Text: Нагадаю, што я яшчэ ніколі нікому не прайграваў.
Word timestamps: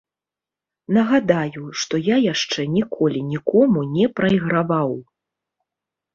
Нагадаю, 0.95 1.65
што 1.81 1.99
я 2.07 2.17
яшчэ 2.33 2.65
ніколі 2.77 3.19
нікому 3.35 3.79
не 3.95 4.05
прайграваў. 4.23 4.91